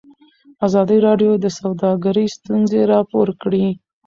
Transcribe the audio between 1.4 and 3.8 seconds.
سوداګري ستونزې راپور کړي.